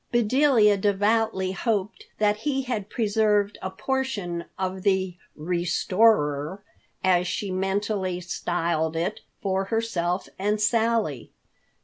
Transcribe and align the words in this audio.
Bedelia 0.11 0.77
devoutly 0.77 1.51
hoped 1.51 2.07
that 2.17 2.37
he 2.37 2.63
had 2.63 2.89
preserved 2.89 3.59
a 3.61 3.69
portion 3.69 4.45
of 4.57 4.81
the 4.81 5.15
"restorer," 5.35 6.63
as 7.03 7.27
she 7.27 7.51
mentally 7.51 8.19
styled 8.19 8.95
it, 8.95 9.19
for 9.43 9.65
herself 9.65 10.27
and 10.39 10.59
Sally. 10.59 11.29